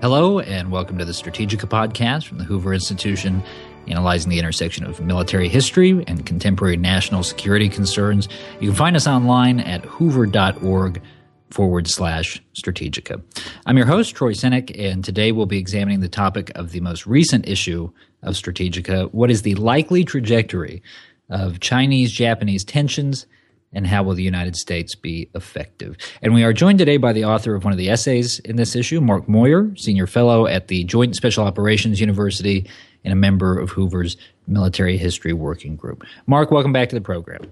[0.00, 3.42] Hello, and welcome to the Strategika podcast from the Hoover Institution,
[3.88, 8.28] analyzing the intersection of military history and contemporary national security concerns.
[8.60, 11.02] You can find us online at hoover.org
[11.50, 13.20] forward slash Strategika.
[13.66, 17.04] I'm your host, Troy Senik, and today we'll be examining the topic of the most
[17.04, 17.90] recent issue
[18.22, 20.80] of Strategika What is the likely trajectory
[21.28, 23.26] of Chinese Japanese tensions?
[23.72, 25.96] And how will the United States be effective?
[26.22, 28.74] And we are joined today by the author of one of the essays in this
[28.74, 32.68] issue, Mark Moyar, senior fellow at the Joint Special Operations University
[33.04, 36.04] and a member of Hoover's Military History Working Group.
[36.26, 37.50] Mark, welcome back to the program.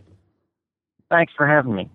[1.11, 1.91] Thanks for having me.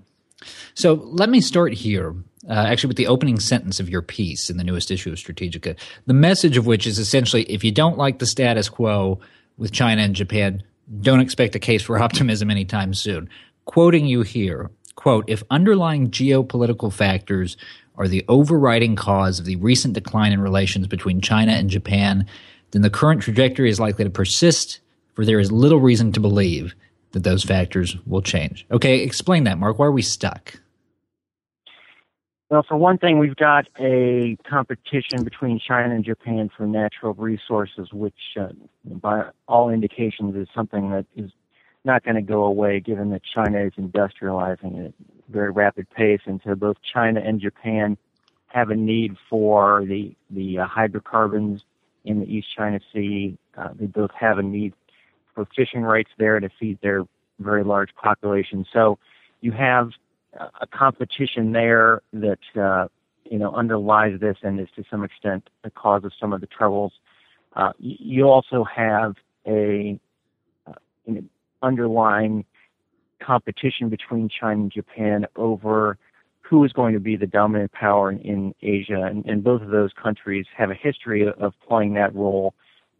[0.76, 2.15] So let me start here.
[2.49, 5.77] Uh, actually, with the opening sentence of your piece in the newest issue of Strategika,
[6.07, 9.20] the message of which is essentially if you don't like the status quo
[9.57, 10.63] with China and Japan,
[11.01, 13.29] don't expect a case for optimism anytime soon
[13.65, 17.57] quoting you here, quote, if underlying geopolitical factors
[17.95, 22.26] are the overriding cause of the recent decline in relations between China and Japan,
[22.71, 24.79] then the current trajectory is likely to persist,
[25.13, 26.73] for there is little reason to believe
[27.12, 28.65] that those factors will change.
[28.71, 29.77] Okay, explain that, Mark.
[29.77, 30.59] Why are we stuck?
[32.49, 37.93] Well, for one thing, we've got a competition between China and Japan for natural resources,
[37.93, 38.49] which, uh,
[38.84, 41.31] by all indications, is something that is
[41.84, 44.93] not going to go away given that China is industrializing at a
[45.29, 46.21] very rapid pace.
[46.26, 47.98] And so both China and Japan
[48.48, 51.62] have a need for the, the uh, hydrocarbons
[52.04, 53.37] in the East China Sea.
[53.57, 54.74] Uh, they both have a need
[55.34, 57.04] for fishing rights there to feed their
[57.40, 58.65] very large population.
[58.71, 58.99] So
[59.40, 59.90] you have
[60.34, 62.87] a competition there that, uh,
[63.26, 66.47] you know, underlies this and is to some extent the cause of some of the
[66.47, 66.94] troubles.
[67.56, 69.16] Uh, you also have
[69.46, 70.00] a,
[70.68, 70.74] uh,
[71.62, 72.45] underlying
[73.22, 75.97] competition between China and Japan over
[76.41, 79.03] who is going to be the dominant power in Asia.
[79.03, 82.53] And, and both of those countries have a history of, of playing that role.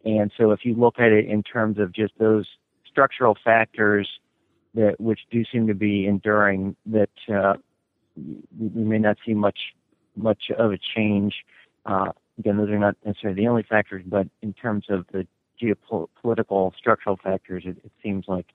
[0.04, 2.46] And so if you look at it in terms of just those
[2.90, 4.08] structural factors
[4.74, 7.54] that which do seem to be enduring, that uh,
[8.16, 9.58] we may not see much
[10.16, 11.34] much of a change.
[11.86, 15.26] Uh, again, those are not necessarily the only factors, but in terms of the
[15.62, 18.46] geopolitical structural factors, it, it seems like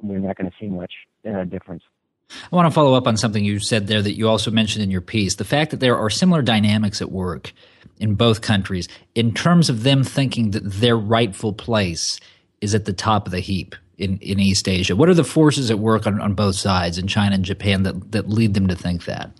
[0.00, 0.92] we're not going to see much
[1.28, 1.82] uh, difference.
[2.30, 4.90] I want to follow up on something you said there that you also mentioned in
[4.90, 7.52] your piece the fact that there are similar dynamics at work
[7.98, 12.20] in both countries in terms of them thinking that their rightful place
[12.60, 14.94] is at the top of the heap in, in East Asia.
[14.94, 18.12] What are the forces at work on, on both sides, in China and Japan, that,
[18.12, 19.30] that lead them to think that?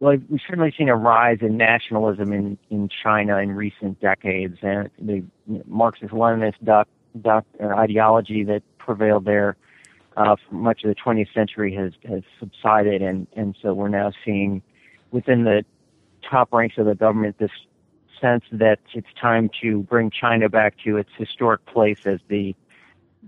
[0.00, 4.90] Well, we've certainly seen a rise in nationalism in, in China in recent decades, and
[4.98, 5.24] the
[5.66, 6.88] Marxist-Leninist doc,
[7.20, 9.56] doc, uh, ideology that prevailed there
[10.16, 14.12] uh, for much of the 20th century has has subsided, and and so we're now
[14.24, 14.62] seeing
[15.10, 15.64] within the
[16.28, 17.50] top ranks of the government this
[18.20, 22.54] sense that it's time to bring China back to its historic place as the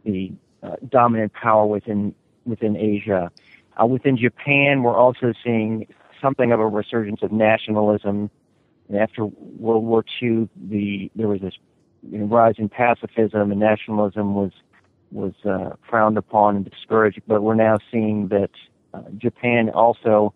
[0.04, 0.32] the
[0.62, 2.14] uh, dominant power within
[2.44, 3.30] within Asia.
[3.80, 5.86] Uh, within Japan, we're also seeing
[6.20, 8.30] something of a resurgence of nationalism.
[8.94, 11.54] After World War II, the there was this
[12.10, 14.52] you know, rise pacifism, and nationalism was
[15.10, 17.20] was uh, frowned upon and discouraged.
[17.26, 18.50] But we're now seeing that
[18.92, 20.34] uh, Japan also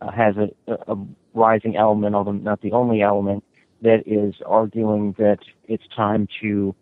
[0.00, 0.50] uh, has a,
[0.86, 0.96] a
[1.34, 3.42] rising element, although not the only element,
[3.82, 6.74] that is arguing that it's time to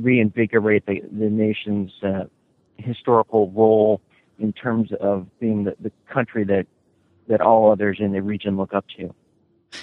[0.00, 2.24] reinvigorate the, the nation's uh,
[2.76, 4.00] historical role
[4.38, 6.66] in terms of being the, the country that
[7.26, 9.14] that all others in the region look up to.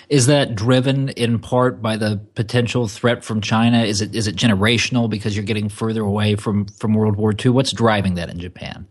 [0.09, 3.83] Is that driven in part by the potential threat from China?
[3.83, 7.51] Is it is it generational because you're getting further away from from World War II?
[7.51, 8.87] What's driving that in Japan?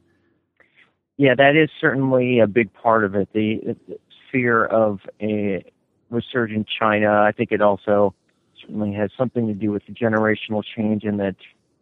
[1.16, 3.28] Yeah, that is certainly a big part of it.
[3.34, 3.98] The, the
[4.32, 5.62] fear of a
[6.08, 7.22] resurgent China.
[7.22, 8.14] I think it also
[8.60, 11.36] certainly has something to do with the generational change in that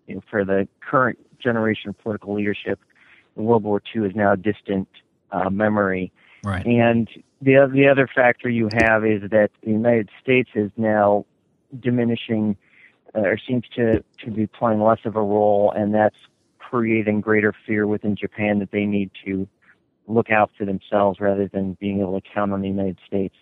[0.06, 2.80] you know, for the current generation of political leadership,
[3.36, 4.88] World War II is now a distant
[5.30, 6.10] uh, memory.
[6.42, 6.64] Right.
[6.66, 7.08] And
[7.40, 11.24] the the other factor you have is that the United States is now
[11.78, 12.56] diminishing,
[13.14, 16.16] uh, or seems to to be playing less of a role, and that's
[16.58, 19.48] creating greater fear within Japan that they need to
[20.06, 23.34] look out for themselves rather than being able to count on the United States.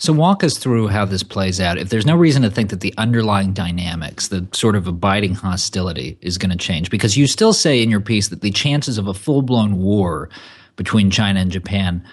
[0.00, 1.76] So, walk us through how this plays out.
[1.76, 6.16] If there's no reason to think that the underlying dynamics, the sort of abiding hostility,
[6.20, 9.08] is going to change, because you still say in your piece that the chances of
[9.08, 10.30] a full blown war
[10.76, 12.04] between China and Japan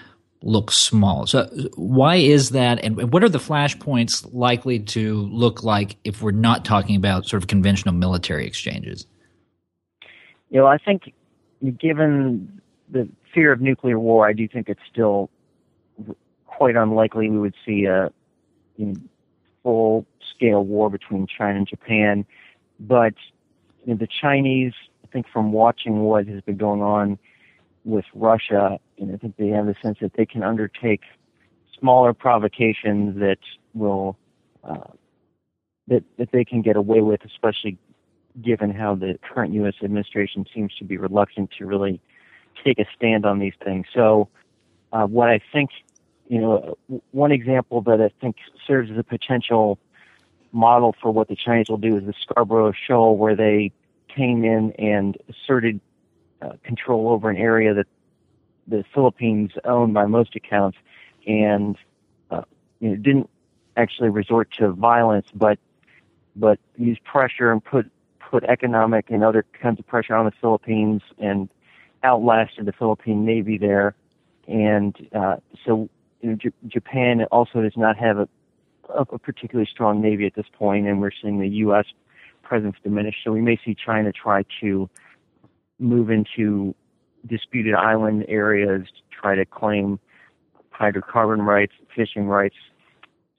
[0.42, 1.26] looks small.
[1.26, 2.82] So, why is that?
[2.84, 7.42] And what are the flashpoints likely to look like if we're not talking about sort
[7.42, 9.06] of conventional military exchanges?
[10.50, 11.12] You know, I think
[11.78, 15.30] given the fear of nuclear war, I do think it's still
[16.46, 18.10] quite unlikely we would see a
[18.76, 18.94] you know,
[19.62, 22.24] full scale war between China and Japan.
[22.78, 23.14] But
[23.84, 24.72] you know, the Chinese,
[25.04, 27.18] I think, from watching what has been going on
[27.84, 31.02] with Russia, and I think they have the sense that they can undertake
[31.78, 33.38] smaller provocations that
[33.74, 34.16] will
[34.64, 34.90] uh,
[35.88, 37.78] that that they can get away with, especially
[38.42, 39.74] given how the current U.S.
[39.82, 42.00] administration seems to be reluctant to really
[42.64, 43.86] take a stand on these things.
[43.94, 44.28] So,
[44.92, 45.70] uh, what I think,
[46.28, 46.76] you know,
[47.12, 49.78] one example that I think serves as a potential
[50.52, 53.72] model for what the Chinese will do is the Scarborough Shoal, where they
[54.08, 55.80] came in and asserted
[56.42, 57.86] uh, control over an area that
[58.66, 60.78] the Philippines owned by most accounts,
[61.26, 61.76] and
[62.30, 62.42] uh,
[62.80, 63.30] you know, didn't
[63.76, 65.58] actually resort to violence, but
[66.34, 71.02] but used pressure and put put economic and other kinds of pressure on the Philippines
[71.18, 71.48] and
[72.02, 73.94] outlasted the Philippine Navy there.
[74.48, 75.88] And uh, so
[76.20, 78.28] you know, J- Japan also does not have a,
[78.88, 81.86] a particularly strong navy at this point, and we're seeing the U.S.
[82.42, 83.16] presence diminish.
[83.24, 84.88] So we may see China try to
[85.78, 86.74] move into
[87.28, 89.98] disputed island areas, to try to claim
[90.78, 92.56] hydrocarbon rights, fishing rights.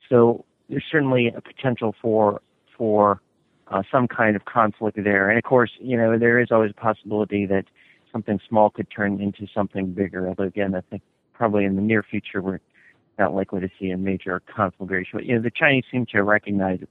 [0.09, 2.41] So there's certainly a potential for
[2.77, 3.21] for
[3.69, 5.29] uh, some kind of conflict there.
[5.29, 7.65] And of course, you know, there is always a possibility that
[8.11, 10.27] something small could turn into something bigger.
[10.27, 11.01] Although again, I think
[11.33, 12.59] probably in the near future we're
[13.19, 15.11] not likely to see a major conflagration.
[15.13, 16.89] But you know, the Chinese seem to recognize it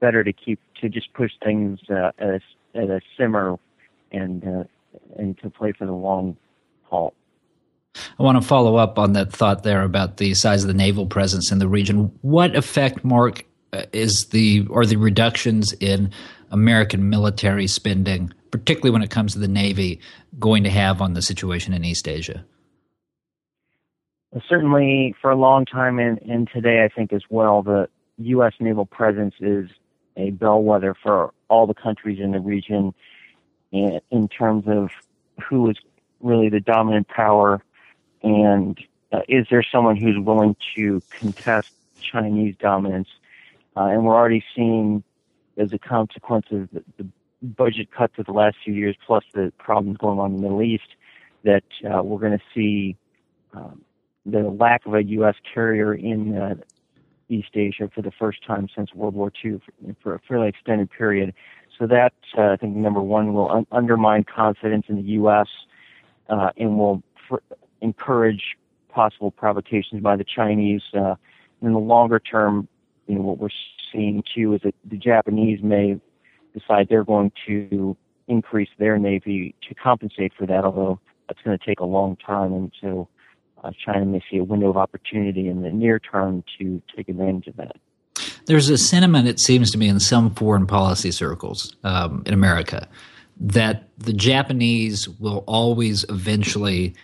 [0.00, 2.40] better to keep to just push things uh, at a,
[2.74, 3.56] at a simmer
[4.12, 4.64] and uh,
[5.16, 6.36] and to play for the long
[6.82, 7.14] haul.
[8.18, 11.06] I want to follow up on that thought there about the size of the naval
[11.06, 12.12] presence in the region.
[12.22, 16.10] What effect, Mark, uh, is the or the reductions in
[16.50, 20.00] American military spending, particularly when it comes to the Navy,
[20.38, 22.44] going to have on the situation in East Asia?
[24.48, 27.88] Certainly, for a long time and, and today, I think as well, the
[28.18, 28.52] U.S.
[28.60, 29.70] naval presence is
[30.16, 32.94] a bellwether for all the countries in the region
[33.72, 34.90] in, terms of
[35.48, 35.76] who is
[36.20, 37.62] really the dominant power
[38.22, 38.78] and
[39.12, 43.08] uh, is there someone who's willing to contest Chinese dominance?
[43.76, 45.02] Uh, and we're already seeing,
[45.56, 47.08] as a consequence of the, the,
[47.42, 50.62] budget cuts of the last few years, plus the problems going on in the Middle
[50.62, 50.96] East,
[51.44, 52.96] that uh, we're going to see
[53.52, 53.82] um,
[54.24, 55.36] the lack of a U.S.
[55.54, 56.54] carrier in uh,
[57.28, 60.90] East Asia for the first time since World War II for, for a fairly extended
[60.90, 61.34] period.
[61.78, 65.48] So that, uh, I think, number one, will un- undermine confidence in the U.S.
[66.28, 67.36] Uh, and will fr-
[67.80, 68.56] encourage
[68.88, 70.82] possible provocations by the Chinese.
[70.94, 71.16] Uh,
[71.62, 72.68] in the longer term,
[73.06, 73.48] you know, what we're
[73.92, 76.00] seeing too is that the Japanese may
[76.54, 77.96] decide they're going to
[78.28, 80.98] increase their navy to compensate for that, although
[81.28, 82.52] that's going to take a long time.
[82.52, 83.08] And so
[83.62, 87.46] uh, China may see a window of opportunity in the near term to take advantage
[87.48, 87.76] of that.
[88.46, 92.88] There's a sentiment, it seems to me, in some foreign policy circles um, in America
[93.38, 96.94] that the Japanese will always eventually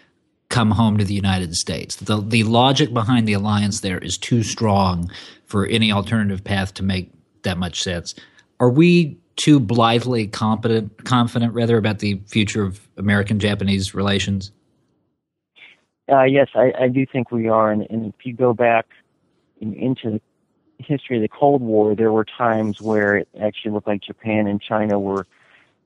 [0.48, 1.96] come home to the United States.
[1.96, 5.10] The, the logic behind the alliance there is too strong
[5.46, 7.10] for any alternative path to make
[7.42, 8.14] that much sense.
[8.60, 14.52] Are we too blithely competent, confident rather about the future of American Japanese relations?
[16.10, 17.70] Uh, yes, I, I, do think we are.
[17.72, 18.86] And, and if you go back
[19.60, 20.20] in, into the
[20.86, 24.60] history of the Cold War, there were times where it actually looked like Japan and
[24.60, 25.26] China were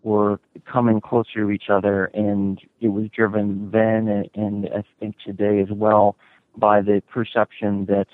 [0.02, 5.16] were coming closer to each other, and it was driven then and, and I think
[5.24, 6.16] today as well
[6.56, 8.06] by the perception that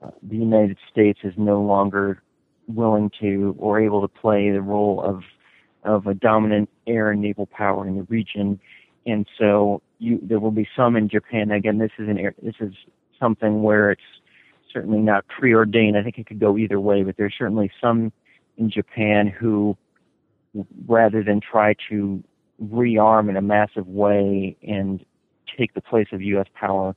[0.00, 2.22] uh, the United States is no longer
[2.68, 5.22] willing to or able to play the role of
[5.84, 8.60] of a dominant air and naval power in the region,
[9.06, 11.50] and so you, there will be some in Japan.
[11.50, 12.74] Again, this is an air, this is
[13.18, 14.02] something where it's
[14.72, 15.96] certainly not preordained.
[15.96, 18.12] I think it could go either way, but there's certainly some
[18.56, 19.76] in Japan who
[20.86, 22.22] rather than try to
[22.62, 25.04] rearm in a massive way and
[25.56, 26.46] take the place of U.S.
[26.54, 26.94] power,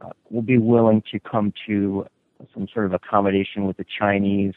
[0.00, 2.06] uh, will be willing to come to
[2.52, 4.54] some sort of accommodation with the Chinese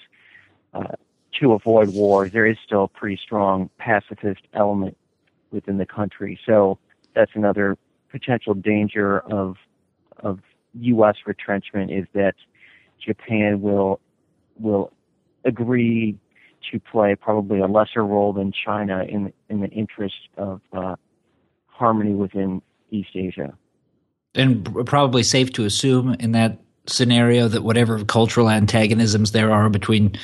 [0.73, 0.93] uh,
[1.39, 2.29] to avoid war.
[2.29, 4.97] There is still a pretty strong pacifist element
[5.51, 6.79] within the country, so
[7.13, 7.77] that's another
[8.09, 9.57] potential danger of
[10.19, 10.39] of
[10.81, 11.15] U.S.
[11.25, 12.35] retrenchment is that
[13.03, 13.99] Japan will
[14.59, 14.91] will
[15.43, 16.17] agree
[16.71, 20.95] to play probably a lesser role than China in in the interest of uh,
[21.67, 23.53] harmony within East Asia.
[24.33, 30.17] And probably safe to assume in that scenario that whatever cultural antagonisms there are between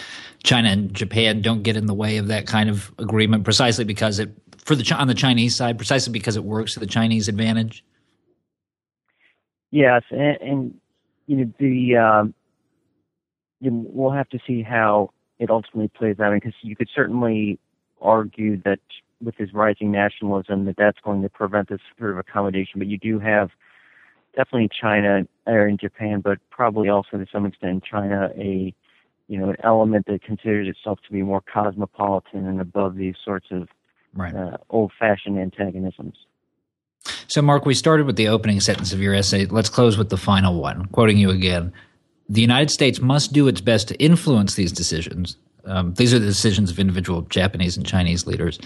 [0.43, 4.19] China and Japan don't get in the way of that kind of agreement, precisely because
[4.19, 7.83] it for the on the Chinese side, precisely because it works to the Chinese advantage.
[9.71, 10.79] Yes, and, and
[11.27, 12.33] you know the um,
[13.61, 17.57] we'll have to see how it ultimately plays out because you could certainly
[18.01, 18.79] argue that
[19.21, 22.79] with his rising nationalism that that's going to prevent this sort of accommodation.
[22.79, 23.49] But you do have
[24.35, 28.73] definitely China or in Japan, but probably also to some extent China a
[29.27, 33.47] you know an element that considers itself to be more cosmopolitan and above these sorts
[33.51, 33.69] of
[34.13, 34.35] right.
[34.35, 36.17] uh, old-fashioned antagonisms.
[37.31, 39.45] So, Mark, we started with the opening sentence of your essay.
[39.45, 40.87] Let's close with the final one.
[40.87, 41.71] Quoting you again
[42.27, 45.37] The United States must do its best to influence these decisions.
[45.63, 48.59] Um, these are the decisions of individual Japanese and Chinese leaders,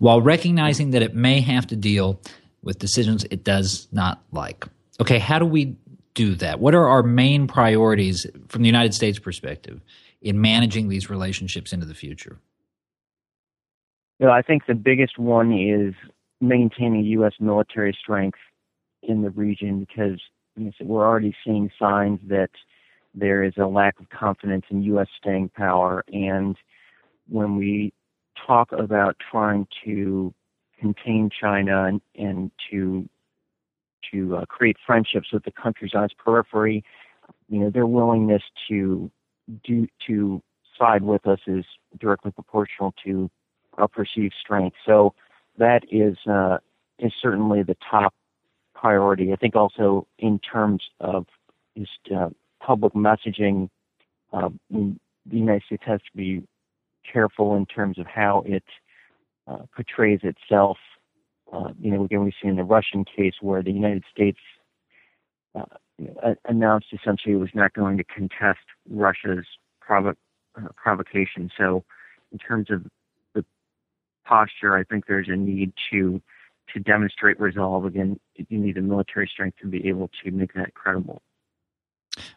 [0.00, 2.20] while recognizing that it may have to deal
[2.62, 4.66] with decisions it does not like.
[5.00, 5.74] Okay, how do we
[6.12, 6.60] do that?
[6.60, 9.80] What are our main priorities from the United States perspective
[10.20, 12.38] in managing these relationships into the future?
[14.18, 15.94] Know, I think the biggest one is
[16.40, 17.34] maintaining U.S.
[17.40, 18.38] military strength
[19.02, 20.20] in the region because
[20.56, 22.50] you know, we're already seeing signs that
[23.14, 25.08] there is a lack of confidence in U.S.
[25.18, 26.04] staying power.
[26.12, 26.56] And
[27.28, 27.92] when we
[28.46, 30.34] talk about trying to
[30.78, 33.08] contain China and, and to
[34.12, 36.82] to uh, create friendships with the countries on its periphery,
[37.48, 39.10] you know, their willingness to
[39.62, 40.42] do to
[40.78, 41.64] side with us is
[41.98, 43.30] directly proportional to
[43.74, 44.76] our perceived strength.
[44.86, 45.14] So
[45.58, 46.58] that is uh,
[46.98, 48.14] is certainly the top
[48.74, 49.32] priority.
[49.32, 51.26] I think also in terms of
[51.76, 52.30] just uh,
[52.60, 53.68] public messaging,
[54.32, 54.96] uh, the
[55.30, 56.42] United States has to be
[57.10, 58.64] careful in terms of how it
[59.46, 60.78] uh, portrays itself.
[61.52, 64.38] Uh, you know, again, we've seen the Russian case where the United States
[65.54, 65.64] uh,
[66.44, 69.44] announced essentially it was not going to contest Russia's
[69.80, 70.16] provo-
[70.76, 71.50] provocation.
[71.58, 71.84] So,
[72.32, 72.86] in terms of
[74.24, 76.20] posture, I think there's a need to
[76.74, 77.84] to demonstrate resolve.
[77.84, 81.20] Again, you need the military strength to be able to make that credible.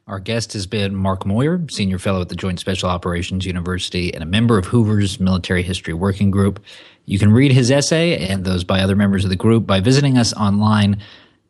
[0.07, 4.23] Our guest has been Mark Moyar, Senior Fellow at the Joint Special Operations University and
[4.23, 6.63] a member of Hoover's Military History Working Group.
[7.05, 10.17] You can read his essay and those by other members of the group by visiting
[10.17, 11.01] us online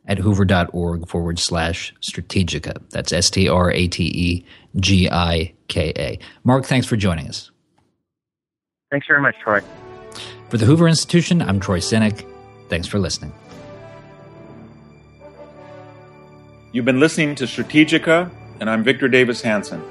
[0.06, 2.76] at hoover.org forward slash strategika.
[2.90, 4.44] That's S T R A T E
[4.76, 6.18] G I K A.
[6.44, 7.50] Mark, thanks for joining us.
[8.90, 9.60] Thanks very much, Troy.
[10.54, 12.24] For the Hoover Institution, I'm Troy Senik.
[12.68, 13.32] Thanks for listening.
[16.70, 18.30] You've been listening to Strategika,
[18.60, 19.82] and I'm Victor Davis Hanson.